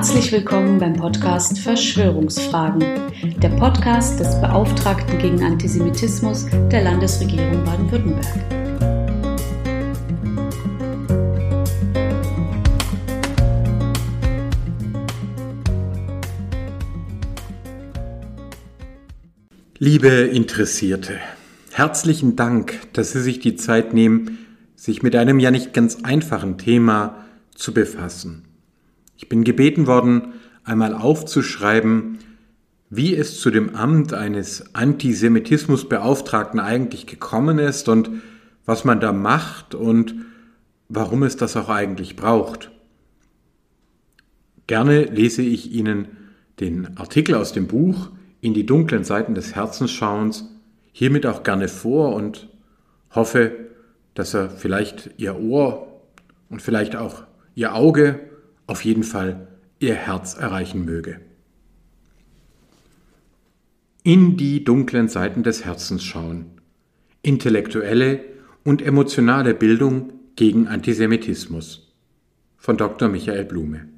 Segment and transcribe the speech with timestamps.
[0.00, 2.80] Herzlich willkommen beim Podcast Verschwörungsfragen,
[3.36, 8.24] der Podcast des Beauftragten gegen Antisemitismus der Landesregierung Baden-Württemberg.
[19.76, 21.18] Liebe Interessierte,
[21.72, 24.46] herzlichen Dank, dass Sie sich die Zeit nehmen,
[24.76, 28.49] sich mit einem ja nicht ganz einfachen Thema zu befassen.
[29.20, 30.32] Ich bin gebeten worden,
[30.64, 32.20] einmal aufzuschreiben,
[32.88, 38.10] wie es zu dem Amt eines Antisemitismusbeauftragten eigentlich gekommen ist und
[38.64, 40.14] was man da macht und
[40.88, 42.70] warum es das auch eigentlich braucht.
[44.66, 46.08] Gerne lese ich Ihnen
[46.58, 48.08] den Artikel aus dem Buch
[48.40, 50.48] In die dunklen Seiten des Herzensschauens
[50.92, 52.48] hiermit auch gerne vor und
[53.14, 53.52] hoffe,
[54.14, 56.00] dass er vielleicht Ihr Ohr
[56.48, 58.29] und vielleicht auch Ihr Auge
[58.70, 59.48] auf jeden Fall
[59.80, 61.20] ihr Herz erreichen möge.
[64.04, 66.46] In die dunklen Seiten des Herzens schauen.
[67.22, 68.24] Intellektuelle
[68.64, 71.92] und emotionale Bildung gegen Antisemitismus
[72.56, 73.08] von Dr.
[73.08, 73.88] Michael Blume.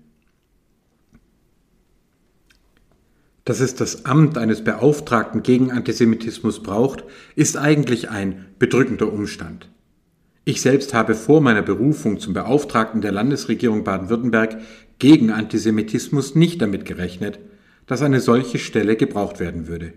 [3.45, 9.69] Dass es das Amt eines Beauftragten gegen Antisemitismus braucht, ist eigentlich ein bedrückender Umstand.
[10.45, 14.59] Ich selbst habe vor meiner Berufung zum Beauftragten der Landesregierung Baden-Württemberg
[14.99, 17.39] gegen Antisemitismus nicht damit gerechnet,
[17.87, 19.93] dass eine solche Stelle gebraucht werden würde.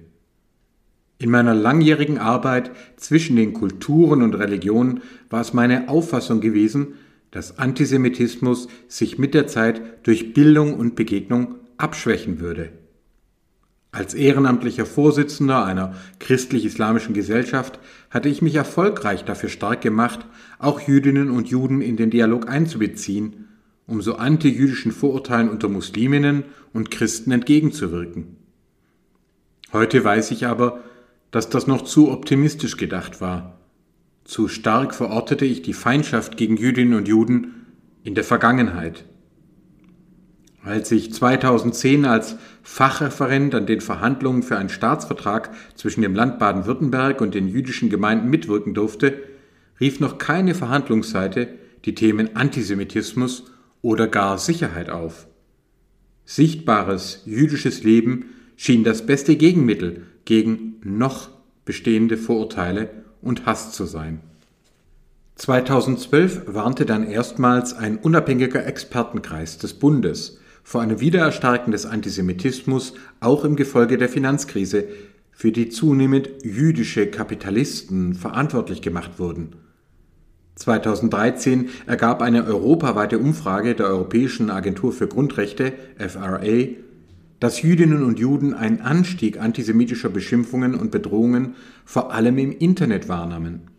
[1.17, 6.95] In meiner langjährigen Arbeit zwischen den Kulturen und Religionen war es meine Auffassung gewesen,
[7.31, 12.71] dass Antisemitismus sich mit der Zeit durch Bildung und Begegnung abschwächen würde.
[13.95, 17.79] Als ehrenamtlicher Vorsitzender einer christlich-islamischen Gesellschaft
[18.09, 20.25] hatte ich mich erfolgreich dafür stark gemacht,
[20.59, 23.47] auch Jüdinnen und Juden in den Dialog einzubeziehen,
[23.87, 26.43] um so antijüdischen Vorurteilen unter Musliminnen
[26.73, 28.35] und Christen entgegenzuwirken.
[29.71, 30.83] Heute weiß ich aber,
[31.31, 33.59] dass das noch zu optimistisch gedacht war.
[34.25, 37.65] Zu stark verortete ich die Feindschaft gegen Jüdinnen und Juden
[38.03, 39.05] in der Vergangenheit.
[40.65, 47.21] Als ich 2010 als Fachreferent an den Verhandlungen für einen Staatsvertrag zwischen dem Land Baden-Württemberg
[47.21, 49.21] und den jüdischen Gemeinden mitwirken durfte,
[49.79, 51.49] rief noch keine Verhandlungsseite
[51.85, 53.43] die Themen Antisemitismus
[53.83, 55.27] oder gar Sicherheit auf.
[56.25, 61.29] Sichtbares jüdisches Leben schien das beste Gegenmittel gegen noch
[61.65, 62.89] bestehende Vorurteile
[63.21, 64.19] und Hass zu sein.
[65.35, 73.45] 2012 warnte dann erstmals ein unabhängiger Expertenkreis des Bundes vor einem Wiedererstarken des Antisemitismus auch
[73.45, 74.85] im Gefolge der Finanzkrise,
[75.31, 79.57] für die zunehmend jüdische Kapitalisten verantwortlich gemacht wurden.
[80.55, 86.69] 2013 ergab eine europaweite Umfrage der Europäischen Agentur für Grundrechte FRA,
[87.39, 93.69] dass Jüdinnen und Juden einen Anstieg antisemitischer Beschimpfungen und Bedrohungen vor allem im Internet wahrnahmen.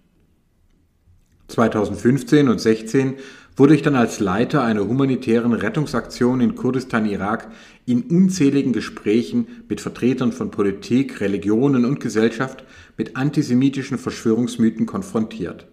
[1.49, 3.15] 2015 und 2016
[3.57, 7.49] wurde ich dann als Leiter einer humanitären Rettungsaktion in Kurdistan, Irak,
[7.87, 12.65] in unzähligen Gesprächen mit Vertretern von Politik, Religionen und Gesellschaft
[12.99, 15.67] mit antisemitischen Verschwörungsmythen konfrontiert.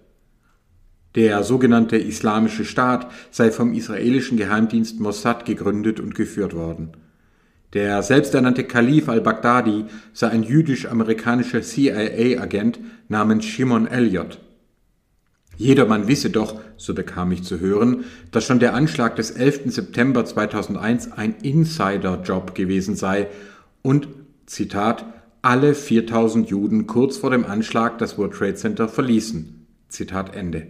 [1.15, 6.91] Der sogenannte Islamische Staat sei vom israelischen Geheimdienst Mossad gegründet und geführt worden.
[7.73, 12.79] Der selbsternannte Kalif al-Baghdadi sei ein jüdisch-amerikanischer CIA-Agent
[13.09, 14.39] namens Shimon Elliott.
[15.57, 19.71] Jedermann wisse doch, so bekam ich zu hören, dass schon der Anschlag des 11.
[19.73, 23.27] September 2001 ein Insider-Job gewesen sei
[23.81, 24.07] und,
[24.45, 25.05] Zitat,
[25.41, 29.67] alle 4000 Juden kurz vor dem Anschlag das World Trade Center verließen.
[29.89, 30.67] Zitat Ende.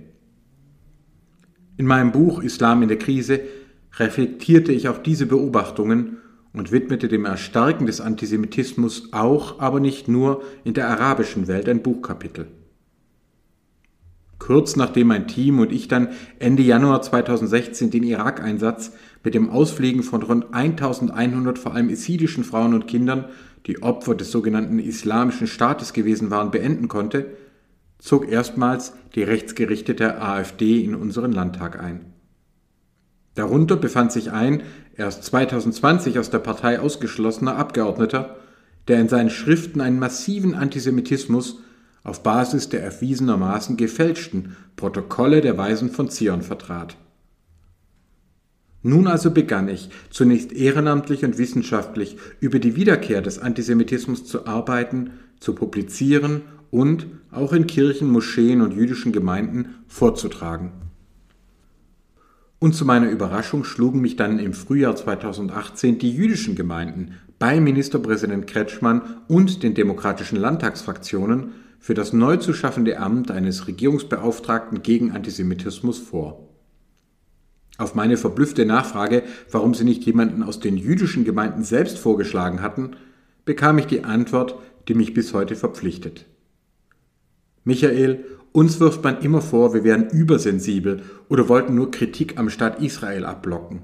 [1.78, 3.40] In meinem Buch Islam in der Krise
[3.98, 6.18] reflektierte ich auch diese Beobachtungen
[6.54, 11.82] und widmete dem Erstarken des Antisemitismus auch, aber nicht nur in der arabischen Welt ein
[11.82, 12.48] Buchkapitel.
[14.44, 18.92] Kurz nachdem mein Team und ich dann Ende Januar 2016 den Irak-Einsatz
[19.24, 23.24] mit dem Ausfliegen von rund 1100 vor allem isidischen Frauen und Kindern,
[23.68, 27.38] die Opfer des sogenannten Islamischen Staates gewesen waren, beenden konnte,
[28.00, 32.02] zog erstmals die rechtsgerichtete AfD in unseren Landtag ein.
[33.36, 34.64] Darunter befand sich ein
[34.98, 38.36] erst 2020 aus der Partei ausgeschlossener Abgeordneter,
[38.90, 41.62] der in seinen Schriften einen massiven Antisemitismus
[42.04, 46.98] auf Basis der erwiesenermaßen gefälschten Protokolle der Weisen von Zion vertrat.
[48.82, 55.12] Nun also begann ich, zunächst ehrenamtlich und wissenschaftlich über die Wiederkehr des Antisemitismus zu arbeiten,
[55.40, 60.74] zu publizieren und auch in Kirchen, Moscheen und jüdischen Gemeinden vorzutragen.
[62.60, 68.48] Und zu meiner Überraschung schlugen mich dann im Frühjahr 2018 die jüdischen Gemeinden bei Ministerpräsident
[68.48, 71.52] Kretschmann und den demokratischen Landtagsfraktionen
[71.84, 76.48] für das neu zu schaffende Amt eines Regierungsbeauftragten gegen Antisemitismus vor.
[77.78, 82.92] Auf meine verblüffte Nachfrage, warum sie nicht jemanden aus den jüdischen Gemeinden selbst vorgeschlagen hatten,
[83.44, 84.56] bekam ich die Antwort,
[84.88, 86.26] die mich bis heute verpflichtet.
[87.66, 92.82] Michael, uns wirft man immer vor, wir wären übersensibel oder wollten nur Kritik am Staat
[92.82, 93.82] Israel abblocken.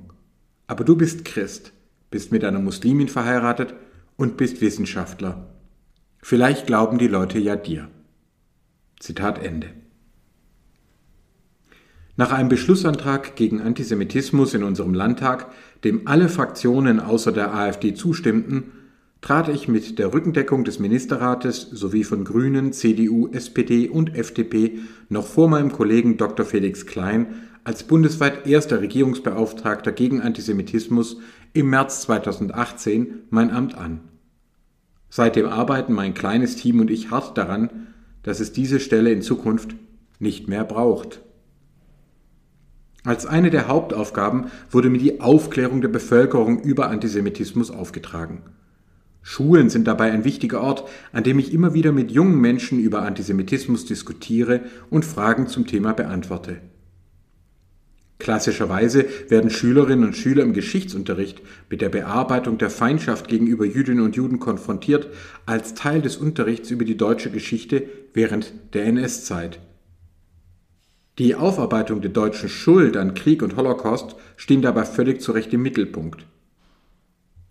[0.67, 1.73] Aber du bist Christ,
[2.11, 3.73] bist mit einer Muslimin verheiratet
[4.15, 5.58] und bist Wissenschaftler.
[6.21, 7.89] Vielleicht glauben die Leute ja dir.
[8.99, 9.69] Zitat Ende.
[12.17, 15.47] Nach einem Beschlussantrag gegen Antisemitismus in unserem Landtag,
[15.85, 18.73] dem alle Fraktionen außer der AfD zustimmten,
[19.21, 25.27] trat ich mit der Rückendeckung des Ministerrates sowie von Grünen, CDU, SPD und FDP noch
[25.27, 26.45] vor meinem Kollegen Dr.
[26.45, 27.27] Felix Klein
[27.63, 31.17] als bundesweit erster Regierungsbeauftragter gegen Antisemitismus
[31.53, 34.01] im März 2018 mein Amt an.
[35.09, 37.87] Seitdem arbeiten mein kleines Team und ich hart daran,
[38.23, 39.75] dass es diese Stelle in Zukunft
[40.19, 41.21] nicht mehr braucht.
[43.03, 48.43] Als eine der Hauptaufgaben wurde mir die Aufklärung der Bevölkerung über Antisemitismus aufgetragen.
[49.21, 53.03] Schulen sind dabei ein wichtiger Ort, an dem ich immer wieder mit jungen Menschen über
[53.03, 56.61] Antisemitismus diskutiere und Fragen zum Thema beantworte.
[58.19, 64.17] Klassischerweise werden Schülerinnen und Schüler im Geschichtsunterricht mit der Bearbeitung der Feindschaft gegenüber Jüdinnen und
[64.17, 65.07] Juden konfrontiert
[65.45, 67.83] als Teil des Unterrichts über die deutsche Geschichte
[68.13, 69.61] während der NS-Zeit.
[71.17, 75.61] Die Aufarbeitung der deutschen Schuld an Krieg und Holocaust stehen dabei völlig zu Recht im
[75.61, 76.25] Mittelpunkt.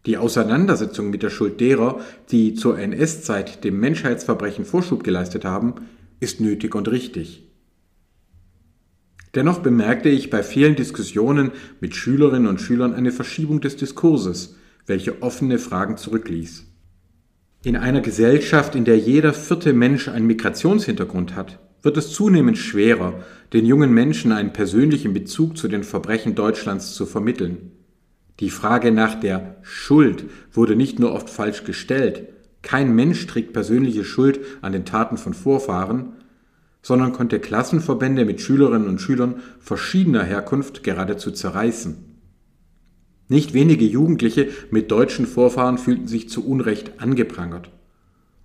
[0.05, 2.00] Die Auseinandersetzung mit der Schuld derer,
[2.31, 5.75] die zur NS-Zeit dem Menschheitsverbrechen Vorschub geleistet haben,
[6.20, 7.47] ist nötig und richtig.
[9.34, 15.22] Dennoch bemerkte ich bei vielen Diskussionen mit Schülerinnen und Schülern eine Verschiebung des Diskurses, welche
[15.22, 16.64] offene Fragen zurückließ.
[17.64, 23.25] In einer Gesellschaft, in der jeder vierte Mensch einen Migrationshintergrund hat, wird es zunehmend schwerer,
[23.52, 27.72] den jungen Menschen einen persönlichen Bezug zu den Verbrechen Deutschlands zu vermitteln.
[28.40, 32.28] Die Frage nach der Schuld wurde nicht nur oft falsch gestellt,
[32.62, 36.14] kein Mensch trägt persönliche Schuld an den Taten von Vorfahren,
[36.82, 41.96] sondern konnte Klassenverbände mit Schülerinnen und Schülern verschiedener Herkunft geradezu zerreißen.
[43.28, 47.70] Nicht wenige Jugendliche mit deutschen Vorfahren fühlten sich zu Unrecht angeprangert.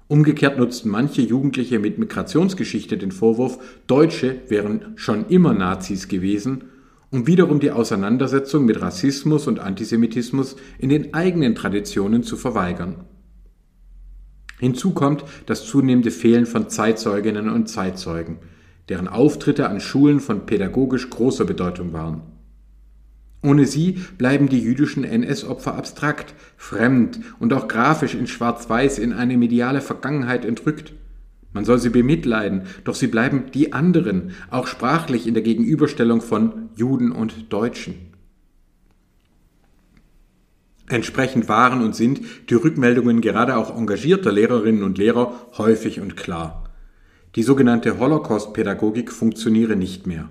[0.08, 6.66] Umgekehrt nutzten manche Jugendliche mit Migrationsgeschichte den Vorwurf, Deutsche wären schon immer Nazis gewesen
[7.14, 13.06] um wiederum die Auseinandersetzung mit Rassismus und Antisemitismus in den eigenen Traditionen zu verweigern.
[14.60, 18.38] Hinzu kommt das zunehmende Fehlen von Zeitzeuginnen und Zeitzeugen,
[18.90, 22.22] deren Auftritte an Schulen von pädagogisch großer Bedeutung waren.
[23.44, 29.38] Ohne sie bleiben die jüdischen NS-Opfer abstrakt, fremd und auch grafisch in Schwarz-Weiß in eine
[29.38, 30.94] mediale Vergangenheit entrückt.
[31.52, 36.70] Man soll sie bemitleiden, doch sie bleiben die anderen, auch sprachlich in der Gegenüberstellung von
[36.76, 38.13] Juden und Deutschen.
[40.88, 46.70] Entsprechend waren und sind die Rückmeldungen gerade auch engagierter Lehrerinnen und Lehrer häufig und klar.
[47.36, 50.30] Die sogenannte Holocaust-Pädagogik funktioniere nicht mehr.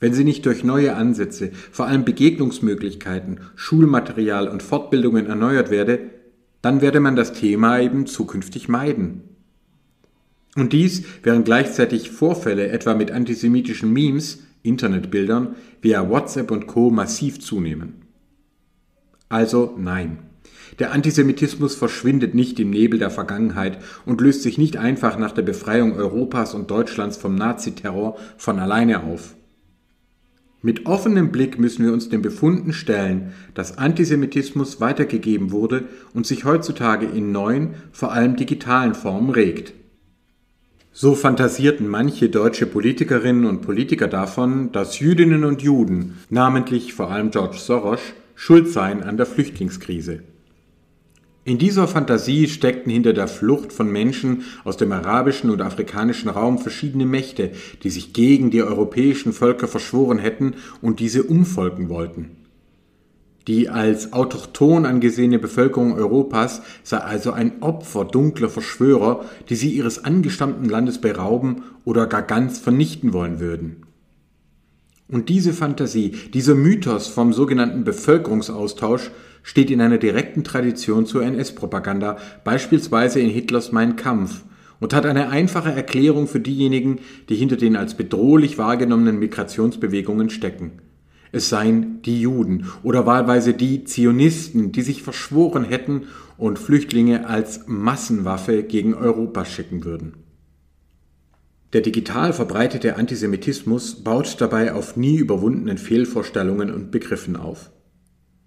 [0.00, 6.10] Wenn sie nicht durch neue Ansätze, vor allem Begegnungsmöglichkeiten, Schulmaterial und Fortbildungen erneuert werde,
[6.60, 9.22] dann werde man das Thema eben zukünftig meiden.
[10.56, 16.90] Und dies, während gleichzeitig Vorfälle etwa mit antisemitischen Memes, Internetbildern, via WhatsApp und Co.
[16.90, 18.03] massiv zunehmen.
[19.28, 20.18] Also nein.
[20.78, 25.42] Der Antisemitismus verschwindet nicht im Nebel der Vergangenheit und löst sich nicht einfach nach der
[25.42, 29.34] Befreiung Europas und Deutschlands vom Naziterror von alleine auf.
[30.62, 36.46] Mit offenem Blick müssen wir uns den Befunden stellen, dass Antisemitismus weitergegeben wurde und sich
[36.46, 39.74] heutzutage in neuen, vor allem digitalen Formen regt.
[40.90, 47.30] So fantasierten manche deutsche Politikerinnen und Politiker davon, dass Jüdinnen und Juden, namentlich vor allem
[47.30, 48.00] George Soros,
[48.34, 50.20] schuld seien an der Flüchtlingskrise.
[51.46, 56.58] In dieser Fantasie steckten hinter der Flucht von Menschen aus dem arabischen und afrikanischen Raum
[56.58, 57.50] verschiedene Mächte,
[57.82, 62.30] die sich gegen die europäischen Völker verschworen hätten und diese umfolgen wollten.
[63.46, 70.02] Die als autochthon angesehene Bevölkerung Europas sei also ein Opfer dunkler Verschwörer, die sie ihres
[70.02, 73.83] angestammten Landes berauben oder gar ganz vernichten wollen würden.
[75.14, 79.12] Und diese Fantasie, dieser Mythos vom sogenannten Bevölkerungsaustausch
[79.44, 84.42] steht in einer direkten Tradition zur NS-Propaganda, beispielsweise in Hitlers Mein Kampf,
[84.80, 90.72] und hat eine einfache Erklärung für diejenigen, die hinter den als bedrohlich wahrgenommenen Migrationsbewegungen stecken.
[91.30, 97.68] es seien die Juden oder wahlweise die Zionisten, die sich verschworen hätten und Flüchtlinge als
[97.68, 100.23] Massenwaffe gegen Europa schicken würden.
[101.74, 107.72] Der digital verbreitete Antisemitismus baut dabei auf nie überwundenen Fehlvorstellungen und Begriffen auf.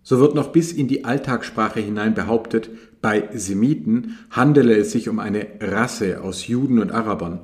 [0.02, 2.70] So wird noch bis in die Alltagssprache hinein behauptet,
[3.02, 7.42] bei Semiten handele es sich um eine Rasse aus Juden und Arabern.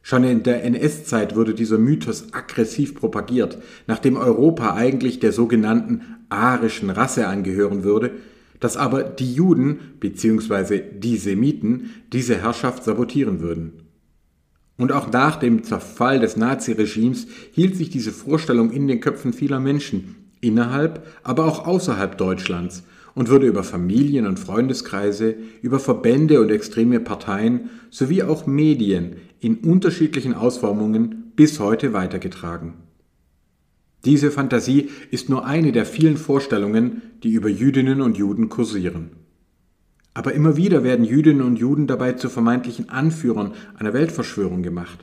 [0.00, 6.88] Schon in der NS-Zeit wurde dieser Mythos aggressiv propagiert, nachdem Europa eigentlich der sogenannten arischen
[6.88, 8.12] Rasse angehören würde,
[8.60, 10.80] dass aber die Juden bzw.
[10.96, 13.89] die Semiten diese Herrschaft sabotieren würden.
[14.80, 19.60] Und auch nach dem Zerfall des Naziregimes hielt sich diese Vorstellung in den Köpfen vieler
[19.60, 22.82] Menschen, innerhalb, aber auch außerhalb Deutschlands
[23.14, 29.56] und wurde über Familien und Freundeskreise, über Verbände und extreme Parteien sowie auch Medien in
[29.56, 32.72] unterschiedlichen Ausformungen bis heute weitergetragen.
[34.06, 39.10] Diese Fantasie ist nur eine der vielen Vorstellungen, die über Jüdinnen und Juden kursieren.
[40.20, 45.02] Aber immer wieder werden Jüdinnen und Juden dabei zu vermeintlichen Anführern einer Weltverschwörung gemacht.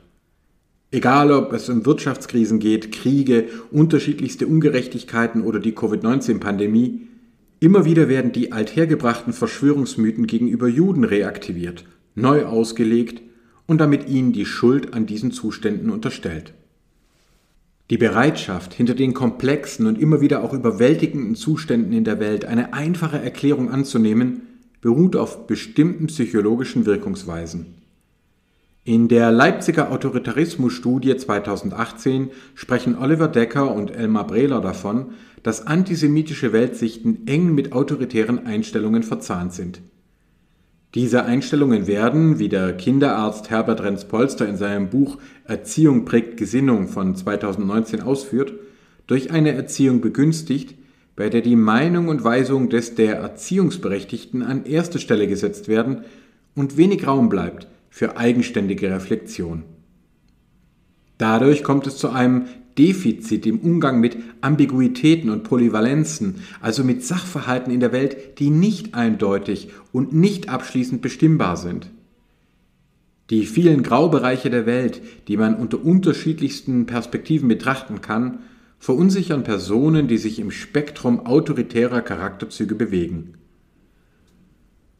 [0.91, 7.07] Egal ob es um Wirtschaftskrisen geht, Kriege, unterschiedlichste Ungerechtigkeiten oder die Covid-19-Pandemie,
[7.59, 13.23] immer wieder werden die althergebrachten Verschwörungsmythen gegenüber Juden reaktiviert, neu ausgelegt
[13.65, 16.53] und damit ihnen die Schuld an diesen Zuständen unterstellt.
[17.89, 22.73] Die Bereitschaft, hinter den komplexen und immer wieder auch überwältigenden Zuständen in der Welt eine
[22.73, 24.43] einfache Erklärung anzunehmen,
[24.81, 27.77] beruht auf bestimmten psychologischen Wirkungsweisen.
[28.83, 35.07] In der Leipziger Autoritarismusstudie 2018 sprechen Oliver Decker und Elmar Brehler davon,
[35.43, 39.81] dass antisemitische Weltsichten eng mit autoritären Einstellungen verzahnt sind.
[40.95, 47.15] Diese Einstellungen werden, wie der Kinderarzt Herbert Renz-Polster in seinem Buch Erziehung prägt Gesinnung von
[47.15, 48.53] 2019 ausführt,
[49.05, 50.75] durch eine Erziehung begünstigt,
[51.17, 56.05] bei der die Meinung und Weisung des der Erziehungsberechtigten an erste Stelle gesetzt werden
[56.55, 59.63] und wenig Raum bleibt für eigenständige Reflexion.
[61.17, 62.45] Dadurch kommt es zu einem
[62.77, 68.93] Defizit im Umgang mit Ambiguitäten und Polyvalenzen, also mit Sachverhalten in der Welt, die nicht
[68.93, 71.89] eindeutig und nicht abschließend bestimmbar sind.
[73.31, 78.37] Die vielen Graubereiche der Welt, die man unter unterschiedlichsten Perspektiven betrachten kann,
[78.79, 83.33] verunsichern Personen, die sich im Spektrum autoritärer Charakterzüge bewegen.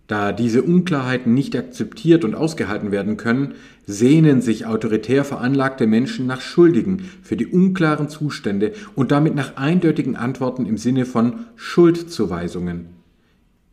[0.08, 3.56] Da diese Unklarheiten nicht akzeptiert und ausgehalten werden können,
[3.86, 10.16] sehnen sich autoritär veranlagte Menschen nach Schuldigen für die unklaren Zustände und damit nach eindeutigen
[10.16, 12.98] Antworten im Sinne von Schuldzuweisungen.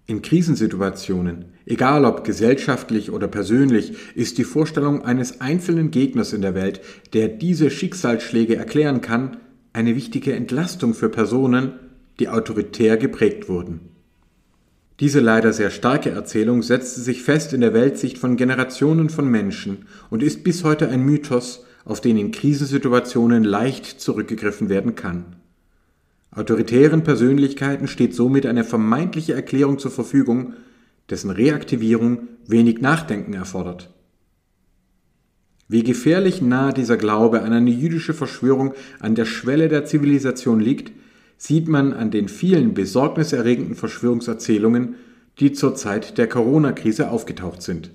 [0.07, 6.55] In Krisensituationen, egal ob gesellschaftlich oder persönlich, ist die Vorstellung eines einzelnen Gegners in der
[6.55, 6.81] Welt,
[7.15, 9.39] der diese Schicksalsschläge erklären kann,
[9.75, 11.73] eine wichtige Entlastung für Personen,
[12.19, 13.81] die autoritär geprägt wurden.
[15.01, 19.87] Diese leider sehr starke Erzählung setzte sich fest in der Weltsicht von Generationen von Menschen
[20.09, 25.37] und ist bis heute ein Mythos, auf den in Krisensituationen leicht zurückgegriffen werden kann.
[26.31, 30.55] Autoritären Persönlichkeiten steht somit eine vermeintliche Erklärung zur Verfügung,
[31.11, 33.94] dessen Reaktivierung wenig Nachdenken erfordert.
[35.67, 40.93] Wie gefährlich nah dieser Glaube an eine jüdische Verschwörung an der Schwelle der Zivilisation liegt,
[41.39, 44.97] sieht man an den vielen besorgniserregenden Verschwörungserzählungen,
[45.41, 47.91] die zur Zeit der Corona-Krise aufgetaucht sind.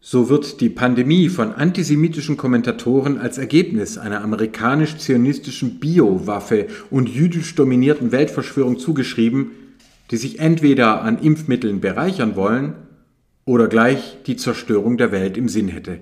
[0.00, 8.10] So wird die Pandemie von antisemitischen Kommentatoren als Ergebnis einer amerikanisch-zionistischen Biowaffe und jüdisch dominierten
[8.10, 9.52] Weltverschwörung zugeschrieben,
[10.10, 12.74] die sich entweder an Impfmitteln bereichern wollen
[13.44, 16.00] oder gleich die Zerstörung der Welt im Sinn hätte.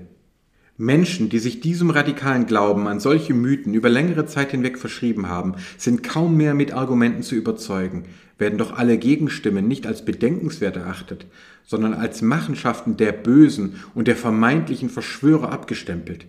[0.81, 5.57] Menschen, die sich diesem radikalen Glauben an solche Mythen über längere Zeit hinweg verschrieben haben,
[5.77, 8.05] sind kaum mehr mit Argumenten zu überzeugen,
[8.39, 11.27] werden doch alle Gegenstimmen nicht als bedenkenswert erachtet,
[11.67, 16.25] sondern als Machenschaften der Bösen und der vermeintlichen Verschwörer abgestempelt.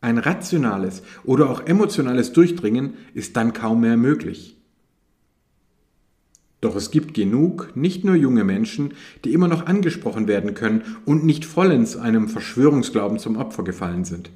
[0.00, 4.57] Ein rationales oder auch emotionales Durchdringen ist dann kaum mehr möglich.
[6.60, 11.24] Doch es gibt genug, nicht nur junge Menschen, die immer noch angesprochen werden können und
[11.24, 14.30] nicht vollends einem Verschwörungsglauben zum Opfer gefallen sind.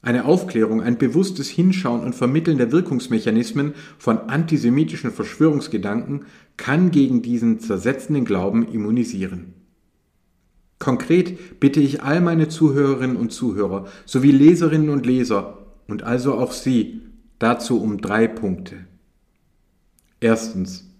[0.00, 6.24] Eine Aufklärung, ein bewusstes Hinschauen und Vermitteln der Wirkungsmechanismen von antisemitischen Verschwörungsgedanken
[6.56, 9.54] kann gegen diesen zersetzenden Glauben immunisieren.
[10.80, 16.50] Konkret bitte ich all meine Zuhörerinnen und Zuhörer sowie Leserinnen und Leser und also auch
[16.50, 17.02] Sie
[17.38, 18.86] dazu um drei Punkte.
[20.18, 20.91] Erstens.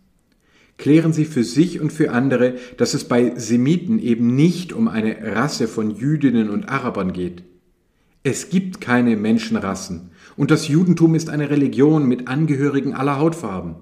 [0.83, 5.17] Klären Sie für sich und für andere, dass es bei Semiten eben nicht um eine
[5.37, 7.45] Rasse von Jüdinnen und Arabern geht.
[8.25, 13.77] Es gibt keine Menschenrassen und das Judentum ist eine Religion mit Angehörigen aller Hautfarben.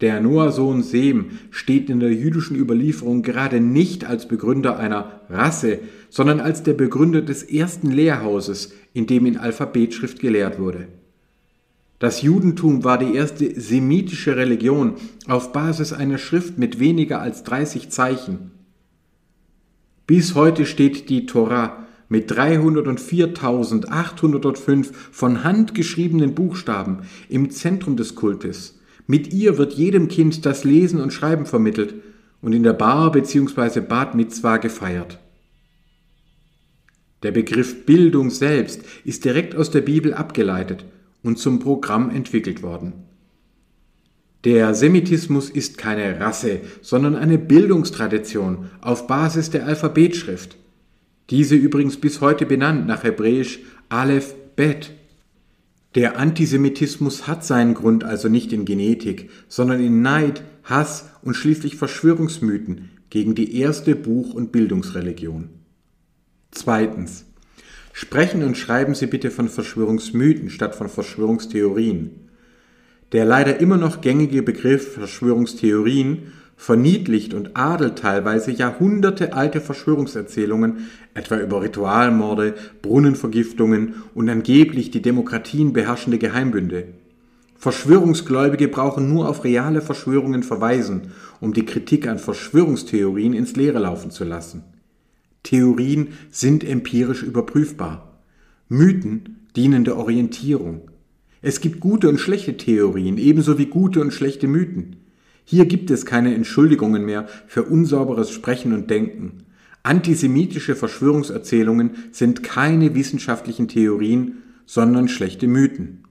[0.00, 5.80] Der Noah-Sohn Sem steht in der jüdischen Überlieferung gerade nicht als Begründer einer Rasse,
[6.10, 10.86] sondern als der Begründer des ersten Lehrhauses, in dem in Alphabetschrift gelehrt wurde.
[12.00, 14.94] Das Judentum war die erste semitische Religion
[15.28, 18.50] auf Basis einer Schrift mit weniger als 30 Zeichen.
[20.06, 28.80] Bis heute steht die Torah mit 304.805 von Hand geschriebenen Buchstaben im Zentrum des Kultes
[29.10, 31.96] mit ihr wird jedem Kind das Lesen und Schreiben vermittelt
[32.42, 33.80] und in der Bar bzw.
[33.80, 35.18] Bad Mitzwa gefeiert.
[37.24, 40.84] Der Begriff Bildung selbst ist direkt aus der Bibel abgeleitet
[41.22, 42.92] und zum Programm entwickelt worden.
[44.44, 50.56] Der Semitismus ist keine Rasse, sondern eine Bildungstradition auf Basis der Alphabetschrift.
[51.28, 53.60] Diese übrigens bis heute benannt nach Hebräisch
[53.90, 54.92] Aleph Bet,
[55.96, 61.74] der Antisemitismus hat seinen Grund also nicht in Genetik, sondern in Neid, Hass und schließlich
[61.74, 65.48] Verschwörungsmythen gegen die erste Buch- und Bildungsreligion.
[66.52, 67.24] Zweitens.
[68.02, 72.30] Sprechen und schreiben Sie bitte von Verschwörungsmythen statt von Verschwörungstheorien.
[73.12, 81.60] Der leider immer noch gängige Begriff Verschwörungstheorien verniedlicht und adelt teilweise jahrhundertealte Verschwörungserzählungen, etwa über
[81.60, 86.86] Ritualmorde, Brunnenvergiftungen und angeblich die Demokratien beherrschende Geheimbünde.
[87.58, 94.10] Verschwörungsgläubige brauchen nur auf reale Verschwörungen verweisen, um die Kritik an Verschwörungstheorien ins Leere laufen
[94.10, 94.64] zu lassen.
[95.42, 98.20] Theorien sind empirisch überprüfbar.
[98.68, 100.90] Mythen dienen der Orientierung.
[101.42, 104.96] Es gibt gute und schlechte Theorien, ebenso wie gute und schlechte Mythen.
[105.44, 109.44] Hier gibt es keine Entschuldigungen mehr für unsauberes Sprechen und Denken.
[109.82, 116.04] Antisemitische Verschwörungserzählungen sind keine wissenschaftlichen Theorien, sondern schlechte Mythen.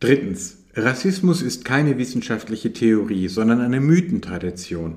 [0.00, 0.58] Drittens.
[0.74, 4.96] Rassismus ist keine wissenschaftliche Theorie, sondern eine Mythentradition.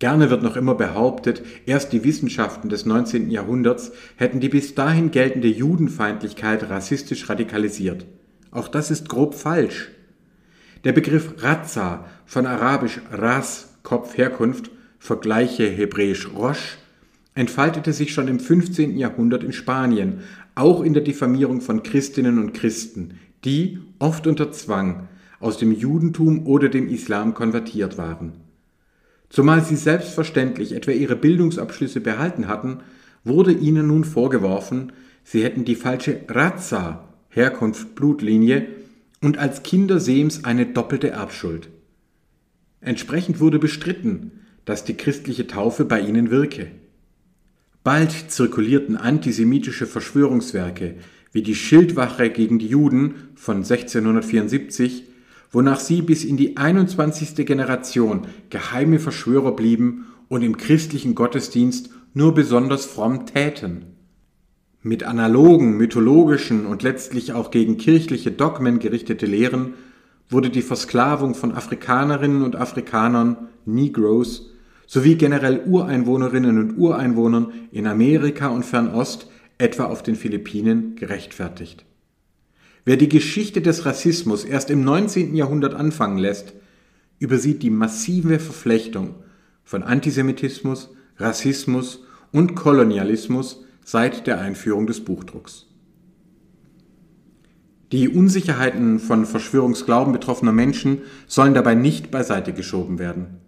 [0.00, 3.30] Gerne wird noch immer behauptet, erst die Wissenschaften des 19.
[3.30, 8.06] Jahrhunderts hätten die bis dahin geltende Judenfeindlichkeit rassistisch radikalisiert.
[8.50, 9.90] Auch das ist grob falsch.
[10.84, 16.78] Der Begriff Razza von arabisch Ras, Kopf, Herkunft, Vergleiche hebräisch Rosh,
[17.34, 18.96] entfaltete sich schon im 15.
[18.96, 20.20] Jahrhundert in Spanien,
[20.54, 25.08] auch in der Diffamierung von Christinnen und Christen, die, oft unter Zwang,
[25.40, 28.32] aus dem Judentum oder dem Islam konvertiert waren.
[29.30, 32.80] Zumal sie selbstverständlich etwa ihre Bildungsabschlüsse behalten hatten,
[33.24, 34.92] wurde ihnen nun vorgeworfen,
[35.24, 38.66] sie hätten die falsche Razza, Herkunft Blutlinie,
[39.22, 41.68] und als Kinder Sems eine doppelte Erbschuld.
[42.80, 44.32] Entsprechend wurde bestritten,
[44.64, 46.68] dass die christliche Taufe bei ihnen wirke.
[47.84, 50.96] Bald zirkulierten antisemitische Verschwörungswerke
[51.32, 55.04] wie die Schildwache gegen die Juden von 1674,
[55.50, 57.46] wonach sie bis in die 21.
[57.46, 63.96] Generation geheime Verschwörer blieben und im christlichen Gottesdienst nur besonders fromm täten.
[64.82, 69.74] Mit analogen, mythologischen und letztlich auch gegen kirchliche Dogmen gerichtete Lehren
[70.30, 74.50] wurde die Versklavung von Afrikanerinnen und Afrikanern, Negroes,
[74.86, 81.84] sowie generell Ureinwohnerinnen und Ureinwohnern in Amerika und Fernost, etwa auf den Philippinen, gerechtfertigt.
[82.84, 85.34] Wer die Geschichte des Rassismus erst im 19.
[85.34, 86.54] Jahrhundert anfangen lässt,
[87.18, 89.14] übersieht die massive Verflechtung
[89.62, 95.66] von Antisemitismus, Rassismus und Kolonialismus seit der Einführung des Buchdrucks.
[97.92, 103.40] Die Unsicherheiten von Verschwörungsglauben betroffener Menschen sollen dabei nicht beiseite geschoben werden.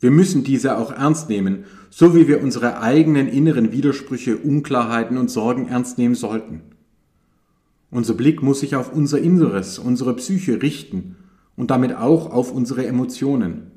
[0.00, 5.30] Wir müssen diese auch ernst nehmen, so wie wir unsere eigenen inneren Widersprüche, Unklarheiten und
[5.30, 6.62] Sorgen ernst nehmen sollten.
[7.90, 11.16] Unser Blick muss sich auf unser Inneres, unsere Psyche richten
[11.56, 13.70] und damit auch auf unsere Emotionen.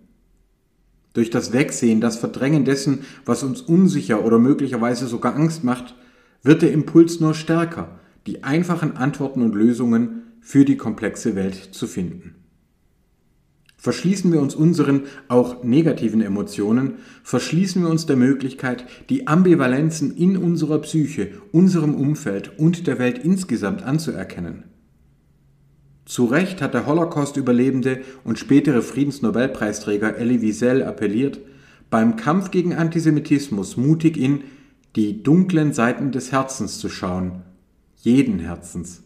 [1.14, 5.96] Durch das Wegsehen, das Verdrängen dessen, was uns unsicher oder möglicherweise sogar Angst macht,
[6.44, 11.88] wird der Impuls nur stärker die einfachen Antworten und Lösungen für die komplexe Welt zu
[11.88, 12.36] finden.
[13.82, 20.38] Verschließen wir uns unseren auch negativen Emotionen, verschließen wir uns der Möglichkeit, die Ambivalenzen in
[20.38, 24.66] unserer Psyche, unserem Umfeld und der Welt insgesamt anzuerkennen.
[26.06, 31.40] Zu Recht hat der Holocaust-Überlebende und spätere Friedensnobelpreisträger Elie Wiesel appelliert,
[31.90, 34.44] beim Kampf gegen Antisemitismus mutig in
[34.96, 37.42] die dunklen Seiten des Herzens zu schauen
[38.04, 39.02] jeden Herzens.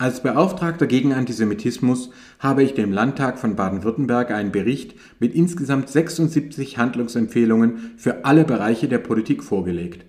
[0.00, 2.08] Als Beauftragter gegen Antisemitismus
[2.38, 8.88] habe ich dem Landtag von Baden-Württemberg einen Bericht mit insgesamt 76 Handlungsempfehlungen für alle Bereiche
[8.88, 10.06] der Politik vorgelegt.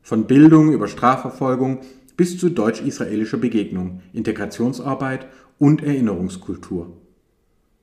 [0.00, 1.80] von Bildung über Strafverfolgung
[2.16, 5.26] bis zu deutsch-israelischer Begegnung, Integrationsarbeit
[5.58, 6.96] und Erinnerungskultur.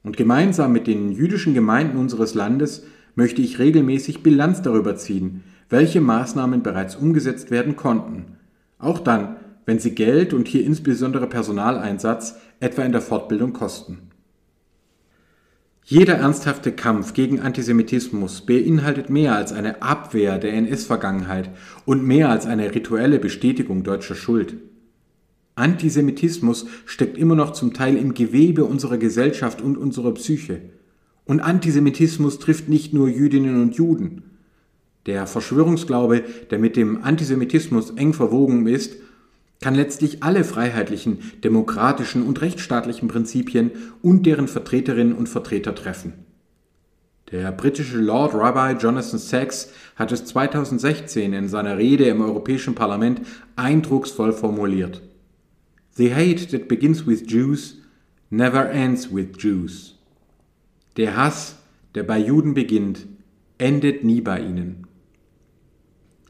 [0.01, 6.01] Und gemeinsam mit den jüdischen Gemeinden unseres Landes möchte ich regelmäßig Bilanz darüber ziehen, welche
[6.01, 8.37] Maßnahmen bereits umgesetzt werden konnten,
[8.79, 14.09] auch dann, wenn sie Geld und hier insbesondere Personaleinsatz etwa in der Fortbildung kosten.
[15.87, 21.51] Jeder ernsthafte Kampf gegen Antisemitismus beinhaltet mehr als eine Abwehr der NS-Vergangenheit
[21.85, 24.55] und mehr als eine rituelle Bestätigung deutscher Schuld.
[25.53, 30.61] Antisemitismus steckt immer noch zum Teil im Gewebe unserer Gesellschaft und unserer Psyche.
[31.23, 34.23] Und Antisemitismus trifft nicht nur Jüdinnen und Juden.
[35.05, 38.95] Der Verschwörungsglaube, der mit dem Antisemitismus eng verwogen ist,
[39.61, 46.13] kann letztlich alle freiheitlichen, demokratischen und rechtsstaatlichen Prinzipien und deren Vertreterinnen und Vertreter treffen.
[47.31, 53.21] Der britische Lord Rabbi Jonathan Sachs hat es 2016 in seiner Rede im Europäischen Parlament
[53.55, 55.01] eindrucksvoll formuliert.
[55.97, 57.77] The hate that begins with Jews
[58.29, 59.97] never ends with Jews.
[60.97, 61.55] Der Hass,
[61.95, 63.07] der bei Juden beginnt,
[63.57, 64.84] endet nie bei ihnen.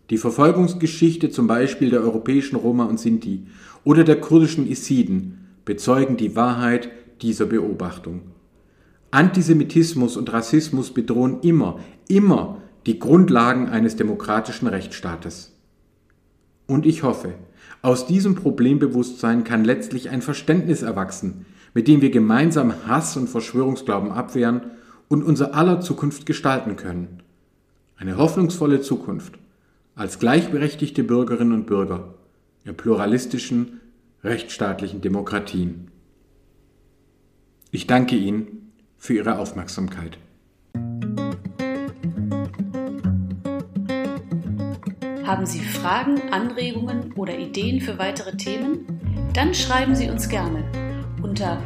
[0.09, 3.47] Die Verfolgungsgeschichte zum Beispiel der europäischen Roma und Sinti
[3.83, 6.89] oder der kurdischen Isiden bezeugen die Wahrheit
[7.21, 8.21] dieser Beobachtung.
[9.09, 15.53] Antisemitismus und Rassismus bedrohen immer, immer die Grundlagen eines demokratischen Rechtsstaates.
[16.67, 17.33] Und ich hoffe,
[17.81, 24.11] aus diesem Problembewusstsein kann letztlich ein Verständnis erwachsen, mit dem wir gemeinsam Hass und Verschwörungsglauben
[24.11, 24.61] abwehren
[25.07, 27.21] und unser aller Zukunft gestalten können.
[27.97, 29.39] Eine hoffnungsvolle Zukunft
[29.95, 32.15] als gleichberechtigte Bürgerinnen und Bürger
[32.65, 33.79] in pluralistischen,
[34.23, 35.89] rechtsstaatlichen Demokratien.
[37.71, 40.17] Ich danke Ihnen für Ihre Aufmerksamkeit.
[45.23, 48.85] Haben Sie Fragen, Anregungen oder Ideen für weitere Themen?
[49.33, 50.63] Dann schreiben Sie uns gerne
[51.21, 51.61] unter